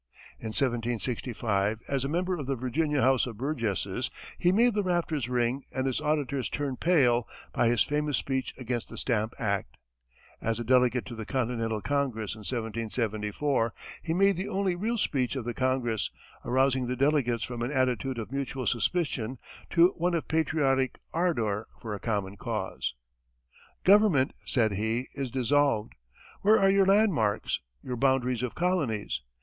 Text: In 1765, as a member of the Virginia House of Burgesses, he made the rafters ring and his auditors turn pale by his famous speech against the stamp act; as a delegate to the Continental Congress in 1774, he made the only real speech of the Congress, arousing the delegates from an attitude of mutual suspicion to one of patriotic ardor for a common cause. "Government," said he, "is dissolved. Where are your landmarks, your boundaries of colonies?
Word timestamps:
In 0.39 0.47
1765, 0.47 1.81
as 1.87 2.03
a 2.03 2.09
member 2.09 2.35
of 2.35 2.47
the 2.47 2.55
Virginia 2.55 3.03
House 3.03 3.27
of 3.27 3.37
Burgesses, 3.37 4.09
he 4.39 4.51
made 4.51 4.73
the 4.73 4.81
rafters 4.81 5.29
ring 5.29 5.61
and 5.71 5.85
his 5.85 6.01
auditors 6.01 6.49
turn 6.49 6.75
pale 6.75 7.27
by 7.53 7.67
his 7.67 7.83
famous 7.83 8.17
speech 8.17 8.51
against 8.57 8.89
the 8.89 8.97
stamp 8.97 9.31
act; 9.37 9.77
as 10.41 10.59
a 10.59 10.63
delegate 10.63 11.05
to 11.05 11.13
the 11.13 11.27
Continental 11.27 11.81
Congress 11.81 12.33
in 12.33 12.39
1774, 12.39 13.73
he 14.01 14.11
made 14.15 14.37
the 14.37 14.47
only 14.47 14.73
real 14.73 14.97
speech 14.97 15.35
of 15.35 15.45
the 15.45 15.53
Congress, 15.53 16.09
arousing 16.43 16.87
the 16.87 16.95
delegates 16.95 17.43
from 17.43 17.61
an 17.61 17.69
attitude 17.69 18.17
of 18.17 18.31
mutual 18.31 18.65
suspicion 18.65 19.37
to 19.69 19.89
one 19.89 20.15
of 20.15 20.27
patriotic 20.27 20.97
ardor 21.13 21.67
for 21.79 21.93
a 21.93 21.99
common 21.99 22.35
cause. 22.37 22.95
"Government," 23.83 24.33
said 24.45 24.71
he, 24.73 25.09
"is 25.13 25.29
dissolved. 25.29 25.93
Where 26.41 26.57
are 26.59 26.71
your 26.71 26.87
landmarks, 26.87 27.59
your 27.83 27.97
boundaries 27.97 28.41
of 28.41 28.55
colonies? 28.55 29.21